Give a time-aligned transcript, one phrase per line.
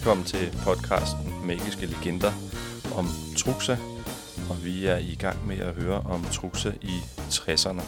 [0.00, 2.32] velkommen til podcasten Magiske Legender
[2.96, 3.06] om
[3.38, 3.76] Truxa.
[4.50, 7.82] Og vi er i gang med at høre om Truxa i 60'erne.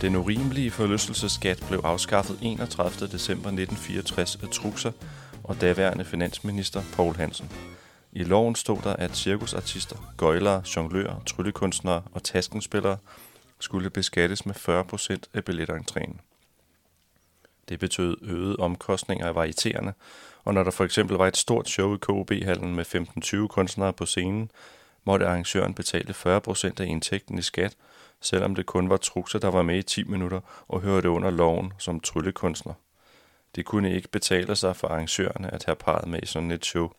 [0.00, 3.08] Den urimelige forlystelseskat blev afskaffet 31.
[3.08, 4.90] december 1964 af Truxa
[5.44, 7.50] og daværende finansminister Paul Hansen.
[8.12, 12.98] I loven stod der, at cirkusartister, gøjlere, jonglører, tryllekunstnere og taskenspillere
[13.60, 16.16] skulle beskattes med 40% af billetentréen.
[17.68, 19.92] Det betød øgede omkostninger af varieterende,
[20.44, 22.84] og når der for eksempel var et stort show i KUB-hallen med
[23.44, 24.50] 15-20 kunstnere på scenen,
[25.04, 27.76] måtte arrangøren betale 40% af indtægten i skat,
[28.20, 31.72] selvom det kun var trukser, der var med i 10 minutter og hørte under loven
[31.78, 32.74] som tryllekunstner.
[33.54, 36.90] Det kunne ikke betale sig for arrangørerne at have parret med i sådan et show,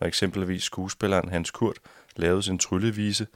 [0.00, 1.78] når eksempelvis skuespilleren Hans Kurt
[2.16, 3.26] lavede sin tryllevise,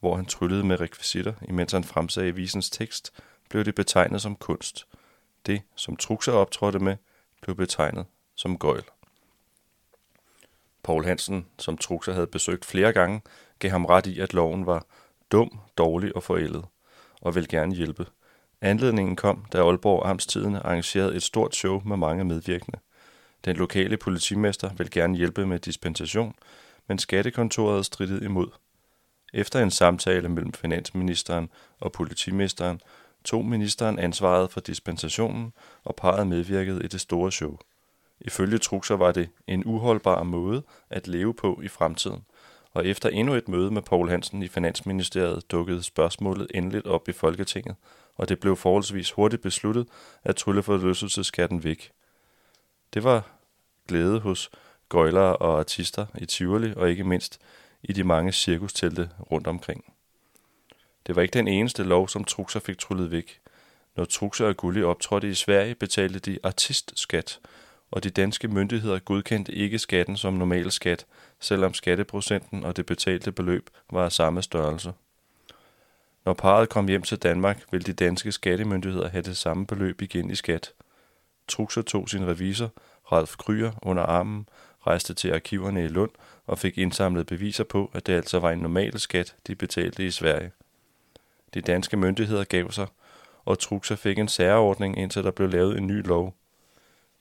[0.00, 3.12] hvor han tryllede med rekvisitter, imens han fremsagde visens tekst,
[3.50, 4.86] blev det betegnet som kunst–
[5.46, 6.96] det, som trukser optrådte med,
[7.40, 8.84] blev betegnet som gøjl.
[10.82, 13.22] Paul Hansen, som Truxa havde besøgt flere gange,
[13.58, 14.86] gav ham ret i, at loven var
[15.32, 16.64] dum, dårlig og forældet,
[17.20, 18.06] og ville gerne hjælpe.
[18.60, 22.78] Anledningen kom, da Aalborg Amtstidene arrangerede et stort show med mange medvirkende.
[23.44, 26.34] Den lokale politimester ville gerne hjælpe med dispensation,
[26.88, 28.48] men skattekontoret strittede imod.
[29.34, 32.80] Efter en samtale mellem finansministeren og politimesteren
[33.24, 35.52] tog ministeren ansvaret for dispensationen,
[35.84, 37.58] og parret medvirkede i det store show.
[38.24, 42.24] Ifølge Truxer var det en uholdbar måde at leve på i fremtiden,
[42.72, 47.12] og efter endnu et møde med Paul Hansen i Finansministeriet dukkede spørgsmålet endeligt op i
[47.12, 47.76] Folketinget,
[48.16, 49.88] og det blev forholdsvis hurtigt besluttet
[50.24, 51.92] at trylle forløselsesskatten væk.
[52.94, 53.30] Det var
[53.88, 54.50] glæde hos
[54.88, 57.40] gøjlere og artister i Tivoli, og ikke mindst
[57.82, 59.84] i de mange cirkustelte rundt omkring.
[61.06, 63.40] Det var ikke den eneste lov, som Truxer fik tryllet væk.
[63.96, 67.40] Når Truxer og Gulli optrådte i Sverige, betalte de artistskat,
[67.92, 71.06] og de danske myndigheder godkendte ikke skatten som normal skat,
[71.40, 74.92] selvom skatteprocenten og det betalte beløb var af samme størrelse.
[76.24, 80.30] Når parret kom hjem til Danmark, ville de danske skattemyndigheder have det samme beløb igen
[80.30, 80.72] i skat.
[81.48, 82.70] Truxer tog sin revisor,
[83.12, 84.48] Ralf Kryer, under armen,
[84.86, 86.10] rejste til arkiverne i Lund
[86.46, 90.10] og fik indsamlet beviser på, at det altså var en normal skat, de betalte i
[90.10, 90.50] Sverige.
[91.54, 92.86] De danske myndigheder gav sig,
[93.44, 96.34] og Truxa fik en særordning, indtil der blev lavet en ny lov.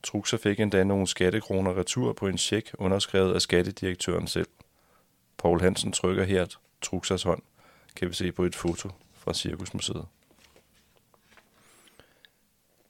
[0.04, 4.48] Truxa fik endda nogle skattekroner retur på en check underskrevet af skattedirektøren selv.
[5.38, 6.46] Paul Hansen trykker her
[6.82, 7.42] Truxas hånd,
[7.96, 10.06] kan vi se på et foto fra Cirkusmuseet.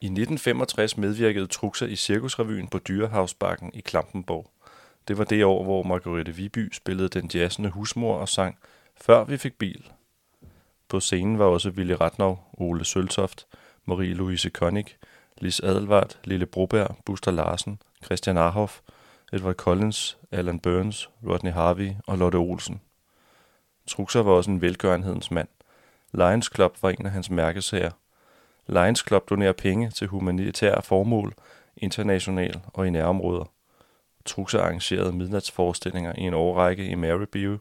[0.02, 4.52] I 1965 medvirkede Truxa i Cirkusrevyen på Dyrehavsbakken i Klampenborg.
[5.08, 8.58] Det var det år, hvor Margrethe Viby spillede den jazzende husmor og sang
[8.96, 9.92] Før vi fik bil,
[10.92, 13.48] på scenen var også Willy Ratnov, Ole Søltoft,
[13.86, 14.86] Marie-Louise Konig,
[15.38, 18.80] Lis Adelvart, Lille Broberg, Buster Larsen, Christian Arhoff,
[19.34, 22.82] Edward Collins, Alan Burns, Rodney Harvey og Lotte Olsen.
[23.88, 25.48] Truxer var også en velgørenhedens mand.
[26.12, 27.92] Lions Club var en af hans mærkesager.
[28.68, 31.34] Lions Club donerer penge til humanitære formål,
[31.78, 33.46] international og i nærområder.
[34.26, 37.58] Truxer arrangerede midnatsforestillinger i en årrække i Maryview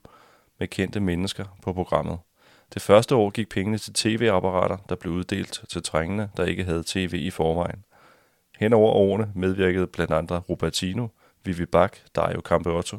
[0.59, 2.19] med kendte mennesker på programmet.
[2.75, 6.83] Det første år gik pengene til tv-apparater, der blev uddelt til trængende, der ikke havde
[6.87, 7.85] tv i forvejen.
[8.59, 11.09] Hen over årene medvirkede blandt andre Robertino,
[11.45, 12.99] Vivi Bak, Dario Campeotto,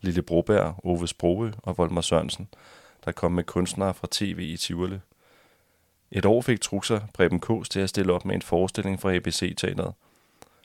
[0.00, 2.48] Lille Broberg, Ove Sproge og Volmar Sørensen,
[3.04, 4.98] der kom med kunstnere fra tv i Tivoli.
[6.10, 9.94] Et år fik Truxer Preben Kås til at stille op med en forestilling fra ABC-teateret.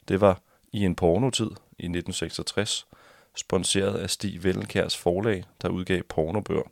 [0.07, 0.41] Det var
[0.72, 2.88] i en pornotid i 1966,
[3.35, 6.69] sponsoreret af Stig Vellenkærs forlag, der udgav pornobøger.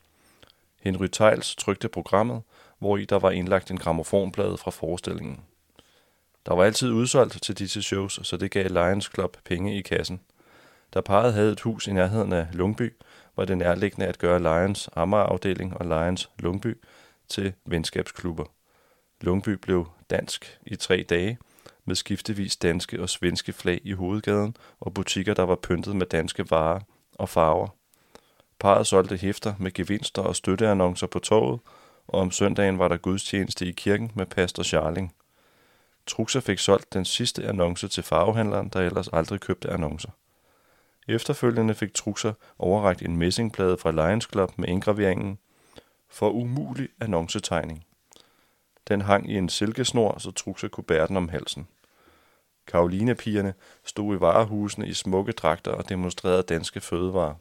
[0.85, 2.41] Henry Tejls trykte programmet,
[2.79, 5.39] hvor i der var indlagt en gramofonplade fra forestillingen.
[6.45, 10.21] Der var altid udsolgt til disse shows, så det gav Lions Club penge i kassen.
[10.93, 12.93] Da parret havde et hus i nærheden af Lungby,
[13.35, 16.77] var det nærliggende at gøre Lions Amager-afdeling og Lions Lungby
[17.29, 18.45] til venskabsklubber.
[19.21, 21.37] Lungby blev dansk i tre dage,
[21.85, 26.51] med skiftevis danske og svenske flag i hovedgaden og butikker, der var pyntet med danske
[26.51, 26.79] varer
[27.13, 27.67] og farver.
[28.59, 31.59] Parret solgte hæfter med gevinster og støtteannoncer på torvet,
[32.07, 35.15] og om søndagen var der gudstjeneste i kirken med pastor Charling.
[36.07, 40.09] Truxa fik solgt den sidste annonce til farvehandleren, der ellers aldrig købte annoncer.
[41.07, 45.39] Efterfølgende fik Truxa overrækt en messingplade fra Lions Club med indgraveringen
[46.09, 47.85] for umulig annoncetegning.
[48.87, 51.67] Den hang i en silkesnor, så Truxa kunne bære den om halsen.
[52.67, 53.53] Karolinepigerne
[53.83, 57.35] stod i varehusene i smukke dragter og demonstrerede danske fødevarer.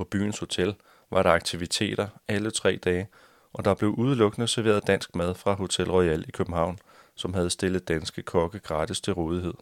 [0.00, 0.74] På byens hotel
[1.10, 3.08] var der aktiviteter alle tre dage,
[3.52, 6.78] og der blev udelukkende serveret dansk mad fra Hotel Royal i København,
[7.14, 9.54] som havde stillet danske kokke gratis til rådighed.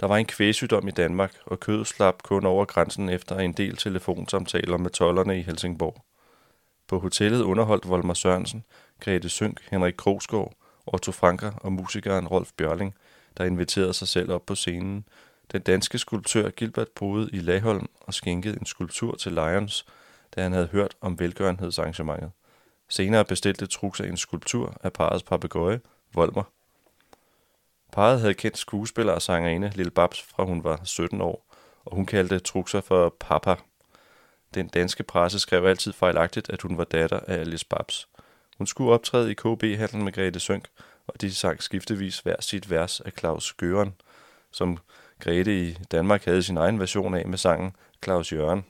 [0.00, 3.76] Der var en kvæsygdom i Danmark, og kødet slap kun over grænsen efter en del
[3.76, 6.04] telefonsamtaler med tollerne i Helsingborg.
[6.88, 8.64] På hotellet underholdt Volmer Sørensen,
[9.00, 10.52] Grete Sønk, Henrik Krogsgaard,
[10.86, 12.94] Otto Franker og musikeren Rolf Bjørling,
[13.36, 15.04] der inviterede sig selv op på scenen.
[15.52, 19.86] Den danske skulptør Gilbert boede i Laholm og skænkede en skulptur til Lions,
[20.36, 22.30] da han havde hørt om velgørenhedsarrangementet.
[22.88, 25.80] Senere bestilte Truxa en skulptur af parrets papegøje,
[26.14, 26.42] Volmer.
[27.92, 31.46] Parret havde kendt skuespiller og sangerinde Lille Babs fra hun var 17 år,
[31.84, 33.54] og hun kaldte Truxa for Papa.
[34.54, 38.08] Den danske presse skrev altid fejlagtigt, at hun var datter af Alice Babs.
[38.58, 40.68] Hun skulle optræde i KB-handlen med Grete Sønk,
[41.06, 43.94] og de sang skiftevis hver sit vers af Claus Gøren,
[44.50, 44.78] som
[45.22, 48.64] Grete i Danmark havde sin egen version af med sangen Claus Jørgen.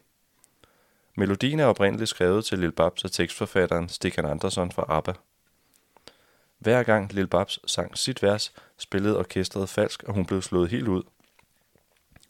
[1.17, 5.13] Melodien er oprindeligt skrevet til Lil Babs af tekstforfatteren Stikkan Andersson fra ABBA.
[6.59, 10.89] Hver gang Lil Babs sang sit vers, spillede orkestret falsk, og hun blev slået helt
[10.89, 11.03] ud.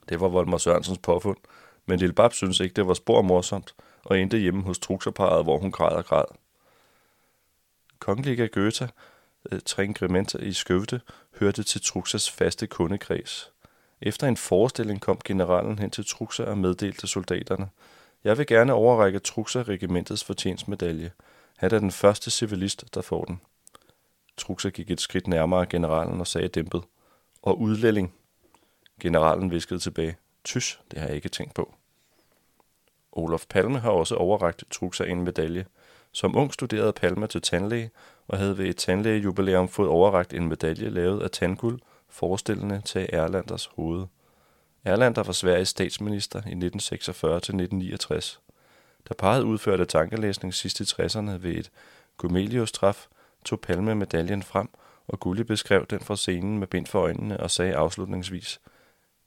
[0.09, 1.39] Det var Volmar Sørensens påfund,
[1.87, 3.75] men Lil Babs synes ikke, det var spor morsomt,
[4.05, 6.25] og endte hjemme hos trukserparet, hvor hun græd og græd.
[7.99, 11.01] Kongeliga Goethe, eh, Trin Trinkrementer i Skøvde,
[11.41, 13.53] hørte til Truxas faste kundekreds.
[14.03, 17.69] Efter en forestilling kom generalen hen til Truxa og meddelte soldaterne.
[18.25, 21.11] Jeg vil gerne overrække Truxa regimentets fortjensmedalje.
[21.57, 23.41] Han er den første civilist, der får den.
[24.37, 26.83] Truxa gik et skridt nærmere generalen og sagde dæmpet.
[27.43, 28.15] Og udlænding.
[29.01, 30.17] Generalen viskede tilbage.
[30.45, 31.75] Tys, det har jeg ikke tænkt på.
[33.13, 35.67] Olof Palme har også overragt Truxa en medalje.
[36.13, 37.91] Som ung studerede Palme til tandlæge
[38.29, 41.81] og havde ved et tandlægejubilæum fået overragt en medalje lavet af tandguld,
[42.13, 44.07] forestillende til Erlanders hoved.
[44.85, 46.53] Erlander var Sveriges statsminister i
[48.13, 48.39] 1946-1969.
[49.09, 51.71] Da parret udførte tankelæsning sidst i 60'erne ved et
[52.17, 53.07] Gomelius-træf,
[53.45, 54.69] tog Palme medaljen frem,
[55.09, 58.61] og Gulli beskrev den fra scenen med bind for øjnene og sagde afslutningsvis,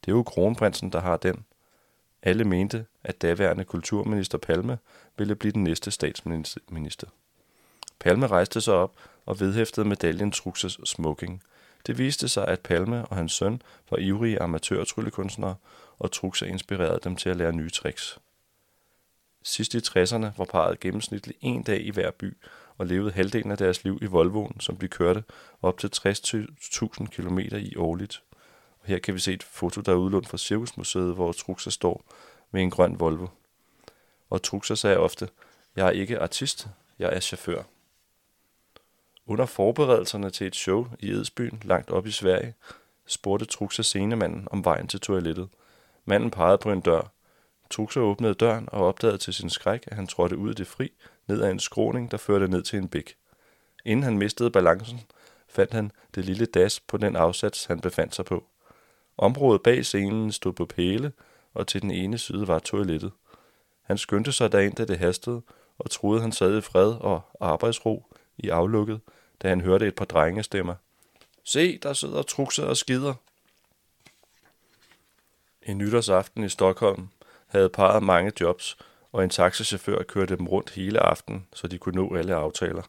[0.05, 1.45] det er jo kronprinsen, der har den.
[2.23, 4.77] Alle mente, at daværende kulturminister Palme
[5.17, 7.07] ville blive den næste statsminister.
[7.99, 8.93] Palme rejste sig op
[9.25, 11.43] og vedhæftede medaljen Truxes smoking.
[11.85, 15.55] Det viste sig, at Palme og hans søn var ivrige amatørtryllekunstnere,
[15.99, 18.19] og Truxa inspirerede dem til at lære nye tricks.
[19.43, 22.37] Sidst i 60'erne var parret gennemsnitligt en dag i hver by,
[22.77, 25.23] og levede halvdelen af deres liv i Volvoen, som de kørte
[25.61, 28.23] op til 60.000 km i årligt.
[28.79, 32.03] Og her kan vi se et foto, der er udlånt fra Cirkusmuseet, hvor Truxa står
[32.51, 33.27] med en grøn Volvo.
[34.29, 35.29] Og Truxa sagde ofte,
[35.75, 36.67] jeg er ikke artist,
[36.99, 37.63] jeg er chauffør.
[39.27, 42.53] Under forberedelserne til et show i Edsbyen, langt op i Sverige,
[43.05, 45.49] spurgte Truxa scenemanden om vejen til toilettet.
[46.05, 47.11] Manden pegede på en dør.
[47.69, 50.91] Truxa åbnede døren og opdagede til sin skræk, at han trådte ud i det fri,
[51.27, 53.15] ned ad en skråning, der førte ned til en bæk.
[53.85, 55.01] Inden han mistede balancen,
[55.47, 58.43] fandt han det lille das på den afsats, han befandt sig på.
[59.17, 61.11] Området bag scenen stod på pæle,
[61.53, 63.11] og til den ene side var toilettet.
[63.81, 65.41] Han skyndte sig derind, da det hastede,
[65.77, 69.01] og troede, han sad i fred og arbejdsro i aflukket,
[69.41, 70.75] da han hørte et par drengestemmer.
[71.43, 73.13] Se, der sidder trukser og skider.
[75.63, 77.07] En nytårsaften i Stockholm
[77.47, 78.77] havde parret mange jobs,
[79.11, 82.81] og en taxachauffør kørte dem rundt hele aften, så de kunne nå alle aftaler.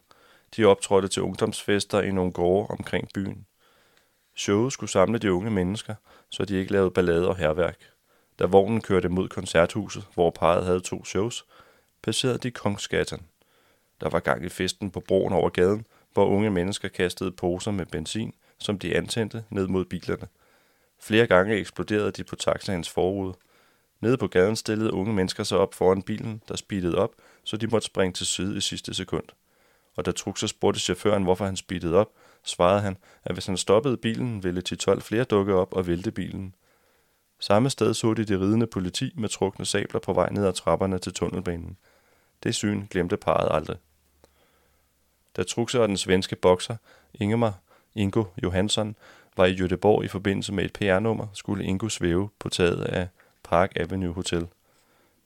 [0.55, 3.45] De optrådte til ungdomsfester i nogle gårde omkring byen.
[4.35, 5.95] Showet skulle samle de unge mennesker,
[6.29, 7.79] så de ikke lavede ballade og herværk.
[8.39, 11.45] Da vognen kørte mod koncerthuset, hvor parret havde to shows,
[12.01, 13.21] passerede de Kongsgatan.
[14.01, 17.85] Der var gang i festen på broen over gaden, hvor unge mennesker kastede poser med
[17.85, 20.27] benzin, som de antændte ned mod bilerne.
[20.99, 23.33] Flere gange eksploderede de på taxaens forrude.
[24.01, 27.11] Nede på gaden stillede unge mennesker sig op foran bilen, der speedede op,
[27.43, 29.25] så de måtte springe til side i sidste sekund.
[29.95, 32.11] Og da Truxer spurgte chaufføren, hvorfor han speedede op,
[32.43, 36.55] svarede han, at hvis han stoppede bilen, ville 10-12 flere dukke op og vælte bilen.
[37.39, 40.99] Samme sted så de det ridende politi med trukne sabler på vej ned ad trapperne
[40.99, 41.77] til tunnelbanen.
[42.43, 43.77] Det syn glemte parret aldrig.
[45.37, 46.75] Da Truxer og den svenske bokser,
[47.13, 47.59] Ingemar
[47.95, 48.95] Ingo Johansson,
[49.37, 53.07] var i Göteborg i forbindelse med et PR-nummer, skulle Ingo svæve på taget af
[53.43, 54.47] Park Avenue Hotel.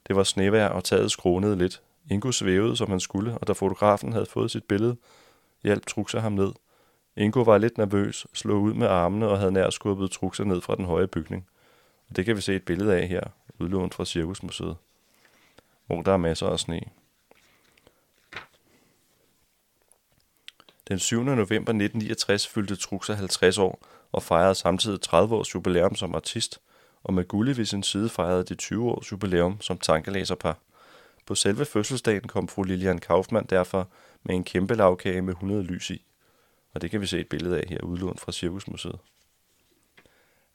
[0.07, 1.81] Det var snevejr, og taget skronede lidt.
[2.09, 4.95] Ingo svævede, som han skulle, og da fotografen havde fået sit billede,
[5.63, 6.51] hjalp Truxer ham ned.
[7.17, 10.75] Ingo var lidt nervøs, slog ud med armene og havde nær skubbet Truxer ned fra
[10.75, 11.47] den høje bygning.
[12.09, 13.23] Og det kan vi se et billede af her,
[13.59, 14.75] udlånt fra Cirkusmuseet,
[15.87, 16.81] hvor der er masser af sne.
[20.91, 21.23] Den 7.
[21.23, 26.61] november 1969 fyldte Truxer 50 år og fejrede samtidig 30 års jubilæum som artist,
[27.03, 30.57] og med Gulli ved sin side fejrede de 20 års jubilæum som tankelæserpar.
[31.25, 33.89] På selve fødselsdagen kom fru Lilian Kaufmann derfor
[34.23, 36.05] med en kæmpe lavkage med 100 lys i.
[36.73, 38.99] Og det kan vi se et billede af her udlånt fra Cirkusmuseet.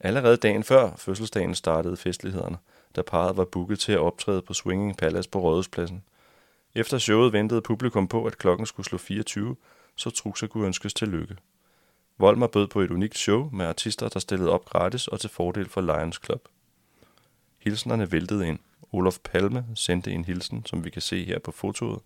[0.00, 2.58] Allerede dagen før fødselsdagen startede festlighederne,
[2.96, 6.04] da parret var booket til at optræde på Swinging Palace på Rådhuspladsen.
[6.74, 9.56] Efter showet ventede publikum på, at klokken skulle slå 24,
[9.96, 11.36] så Truxa kunne ønskes til lykke.
[12.18, 15.68] Volmer bød på et unikt show med artister, der stillede op gratis og til fordel
[15.68, 16.48] for Lions Club.
[17.58, 18.58] Hilsnerne væltede ind.
[18.92, 22.00] Olof Palme sendte en hilsen, som vi kan se her på fotoet.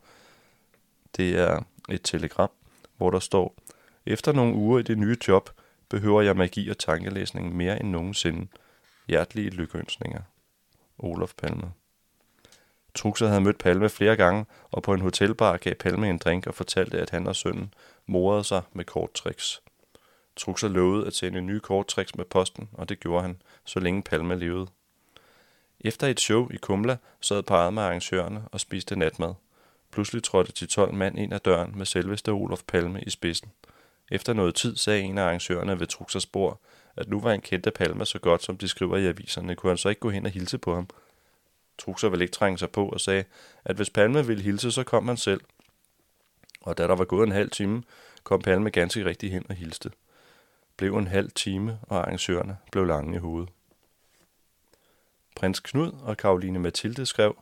[1.17, 2.51] Det er et telegram,
[2.97, 3.55] hvor der står,
[4.07, 5.51] Efter nogle uger i det nye job,
[5.89, 8.47] behøver jeg magi og tankelæsning mere end nogensinde.
[9.09, 10.23] Hjertelige lykkeønsninger.
[10.99, 11.73] Olof Palme.
[12.95, 16.55] Truxer havde mødt Palme flere gange, og på en hotelbar gav Palme en drink og
[16.55, 17.75] fortalte, at han og sønnen
[18.07, 19.63] morede sig med korttricks.
[20.37, 24.39] Truxer lovede at sende nye korttricks med posten, og det gjorde han, så længe Palme
[24.39, 24.67] levede.
[25.81, 29.35] Efter et show i Kumla sad parret med arrangørerne og spiste natmad.
[29.93, 33.53] Pludselig trådte de 12 mand ind ad døren med selveste Olof Palme i spidsen.
[34.11, 36.61] Efter noget tid sagde en af arrangørerne ved Truxers bord,
[36.97, 39.71] at nu var han kendt af Palme så godt, som de skriver i aviserne, kunne
[39.71, 40.89] han så ikke gå hen og hilse på ham.
[41.81, 43.25] Truxer ville ikke trænge sig på og sagde,
[43.65, 45.41] at hvis Palme ville hilse, så kom han selv.
[46.61, 47.83] Og da der var gået en halv time,
[48.25, 49.91] kom Palme ganske rigtig hen og hilste.
[50.77, 53.49] Blev en halv time, og arrangørerne blev lange i hovedet.
[55.37, 57.37] Prins Knud og Karoline Mathilde skrev,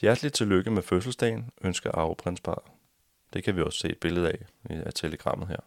[0.00, 2.64] Hjerteligt tillykke med fødselsdagen, ønsker arveprinsparet.
[3.32, 4.38] Det kan vi også se et billede af
[4.70, 5.60] øh, af telegrammet her.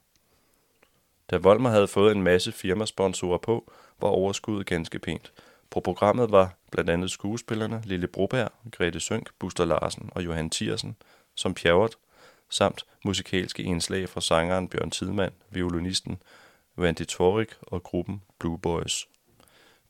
[1.29, 5.33] Da Volmer havde fået en masse firmasponsorer på, var overskuddet ganske pænt.
[5.71, 10.95] På programmet var blandt andet skuespillerne Lille Broberg, Grete Sønk, Buster Larsen og Johan Thiersen
[11.35, 11.95] som Pjerrot,
[12.49, 16.21] samt musikalske indslag fra sangeren Bjørn Tidemand, violinisten
[16.77, 19.07] Vandy Torik og gruppen Blue Boys.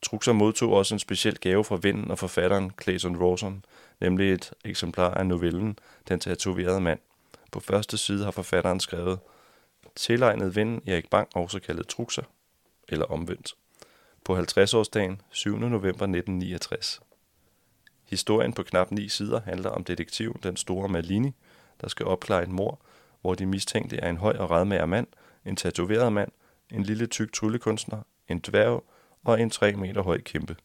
[0.01, 3.65] Truxer modtog også en speciel gave fra vinden og forfatteren Clayton Rawson,
[3.99, 6.99] nemlig et eksemplar af novellen Den tatoverede mand.
[7.51, 9.19] På første side har forfatteren skrevet
[9.95, 12.23] Tilegnet vinden Erik Bang, også kaldet Truxer,
[12.87, 13.53] eller omvendt,
[14.23, 15.57] på 50-årsdagen 7.
[15.57, 16.99] november 1969.
[18.05, 21.31] Historien på knap ni sider handler om detektiven den store Malini,
[21.81, 22.79] der skal opklare et mor,
[23.21, 25.07] hvor de mistænkte er en høj og redmager mand,
[25.45, 26.31] en tatoveret mand,
[26.71, 28.83] en lille tyk tryllekunstner, en dværg
[29.23, 30.55] og en 3 meter høj kæmpe.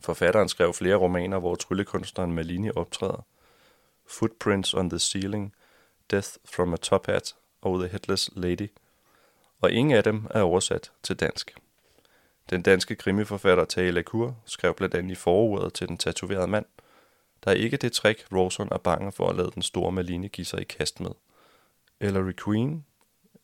[0.00, 3.26] Forfatteren skrev flere romaner, hvor tryllekunstneren Malini optræder.
[4.06, 5.54] Footprints on the Ceiling,
[6.10, 8.68] Death from a Top Hat og The Headless Lady.
[9.60, 11.54] Og ingen af dem er oversat til dansk.
[12.50, 16.64] Den danske krimiforfatter Tage Lacour skrev blandt andet i forordet til den tatoverede mand,
[17.44, 20.44] der er ikke det trick, Rawson er bange for at lade den store Maline give
[20.44, 21.10] sig i kast med.
[22.00, 22.84] Ellery Queen,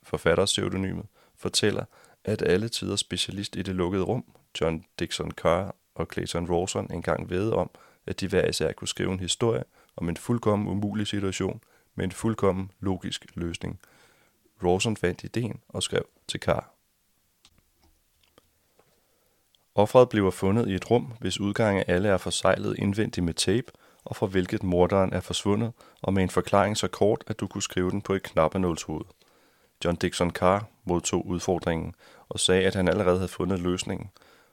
[0.03, 1.85] forfatterpseudonymet, fortæller,
[2.25, 4.25] at alle tider specialist i det lukkede rum,
[4.61, 7.71] John Dixon Carr og Clayton Rawson engang ved om,
[8.07, 9.65] at de hver især kunne skrive en historie
[9.97, 11.61] om en fuldkommen umulig situation
[11.95, 13.81] med en fuldkommen logisk løsning.
[14.63, 16.76] Rawson fandt ideen og skrev til Carr.
[19.79, 23.73] Offeret bliver fundet i et rum, hvis udgange alle er forseglet indvendigt med tape,
[24.05, 27.63] og fra hvilket morderen er forsvundet, og med en forklaring så kort, at du kunne
[27.63, 29.05] skrive den på et knappenålshoved.
[29.85, 31.95] John Dixon Carr modtog udfordringen
[32.29, 34.11] og sagde, at han allerede havde fundet løsningen.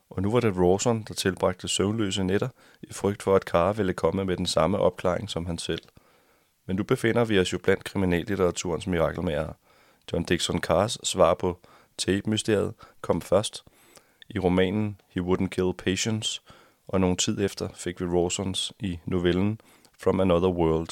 [0.10, 2.50] Og nu var det Rawson, der tilbragte søvnløse nætter
[2.82, 5.82] i frygt for, at Carr ville komme med den samme opklaring som han selv.
[6.66, 9.54] Men nu befinder vi os jo blandt kriminallitteraturens mirakelmager.
[10.14, 11.60] John Dixon Carrs svar på
[11.98, 13.64] tape-mysteriet kom først
[14.30, 16.42] i romanen He Wouldn't Kill Patience,
[16.88, 19.62] og nogle tid efter fik vi Rawsons i novellen
[20.00, 20.88] From Another World.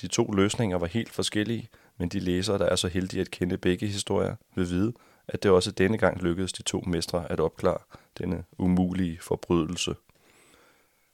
[0.00, 1.68] De to løsninger var helt forskellige,
[1.98, 4.92] men de læsere, der er så heldige at kende begge historier, vil vide,
[5.28, 7.78] at det også denne gang lykkedes de to mestre at opklare
[8.18, 9.94] denne umulige forbrydelse.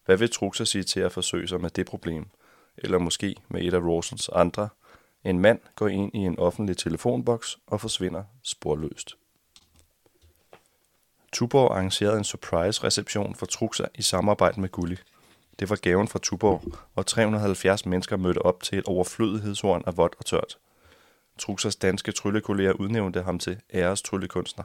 [0.04, 2.26] Hvad vil Truxa sige til at forsøge sig med det problem?
[2.78, 4.68] Eller måske med et af Rawsons andre?
[5.24, 9.16] En mand går ind i en offentlig telefonboks og forsvinder sporløst.
[11.32, 14.98] Tuborg arrangerede en surprise-reception for Truxa i samarbejde med Gulli.
[15.58, 16.62] Det var gaven fra Tuborg,
[16.94, 20.58] og 370 mennesker mødte op til et overflødighedshorn af vådt og tørt.
[21.38, 24.64] Truxas danske tryllekolleger udnævnte ham til æres tryllekunstner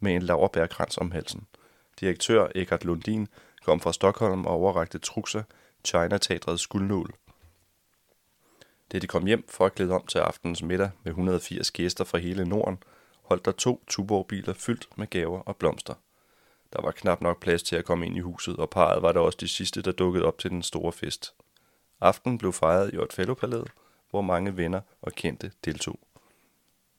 [0.00, 1.46] med en laverbærkrans om halsen.
[2.00, 3.28] Direktør Eckart Lundin
[3.64, 5.42] kom fra Stockholm og overrakte Truxa
[5.84, 7.14] China-teatrets guldnål.
[8.92, 12.18] Da de kom hjem for at klæde om til aftenens middag med 180 gæster fra
[12.18, 12.78] hele Norden,
[13.22, 15.94] holdt der to Tuborg-biler fyldt med gaver og blomster.
[16.72, 19.20] Der var knap nok plads til at komme ind i huset, og parret var der
[19.20, 21.34] også de sidste, der dukkede op til den store fest.
[22.00, 23.70] Aftenen blev fejret i Otfellopalæet,
[24.10, 25.98] hvor mange venner og kendte deltog.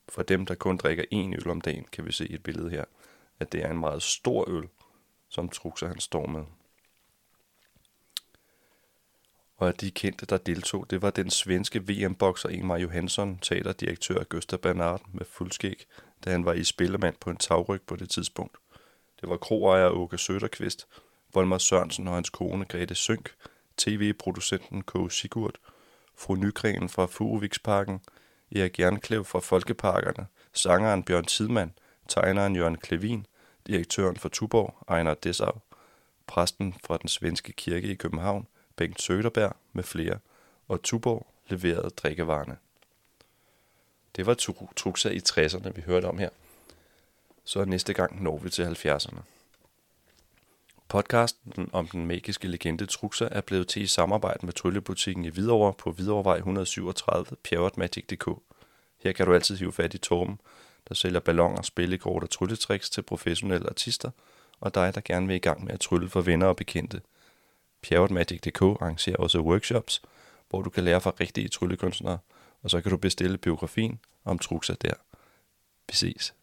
[0.08, 2.84] For dem, der kun drikker én øl om dagen, kan vi se et billede her,
[3.40, 4.68] at det er en meget stor øl,
[5.28, 6.44] som Truxer han står med.
[9.56, 14.58] Og at de kendte, der deltog, det var den svenske VM-bokser Ingmar Johansson, teaterdirektør Gustaf
[14.58, 15.86] Bernard med fuldskæg,
[16.24, 18.56] da han var i spillemand på en tagryg på det tidspunkt.
[19.20, 20.86] Det var kroejer Åke Søderqvist,
[21.34, 23.34] Volmar Sørensen og hans kone Grete Sønk,
[23.76, 25.12] tv-producenten K.
[25.12, 25.54] Sigurd,
[26.16, 28.00] fru Nygren fra Fugeviksparken,
[28.56, 31.70] Erik Jernklev fra Folkeparkerne, sangeren Bjørn Tidemand,
[32.08, 33.26] tegneren Jørgen Klevin,
[33.66, 35.60] direktøren for Tuborg, Ejner Dessau,
[36.26, 40.18] præsten fra den svenske kirke i København, Bengt Søderberg med flere,
[40.68, 42.56] og Tuborg leverede drikkevarerne.
[44.16, 44.34] Det var
[44.76, 46.28] Truxa i 60'erne, vi hørte om her.
[47.44, 49.18] Så næste gang når vi til 70'erne.
[50.88, 55.72] Podcasten om den magiske legende Truxa er blevet til i samarbejde med Tryllebutikken i Hvidovre
[55.72, 58.28] på Hvidovrevej 137, pjerrotmagic.dk.
[58.98, 60.40] Her kan du altid hive fat i Torben,
[60.88, 64.10] der sælger balloner, spillekort og trylletricks til professionelle artister,
[64.60, 67.00] og dig, der gerne vil i gang med at trylle for venner og bekendte.
[67.82, 70.02] Pjerrotmagic.dk arrangerer også workshops,
[70.50, 72.18] hvor du kan lære fra rigtige tryllekunstnere,
[72.64, 74.94] og så kan du bestille biografien om Truxa der.
[75.88, 76.34] Vi ses.